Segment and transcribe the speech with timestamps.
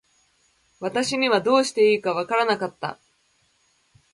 [0.79, 2.97] 私にはどうしていいか分らなかった。